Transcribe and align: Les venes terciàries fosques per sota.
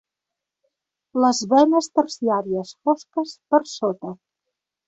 Les 1.25 1.41
venes 1.51 1.91
terciàries 1.99 2.75
fosques 2.89 3.37
per 3.53 3.63
sota. 3.77 4.19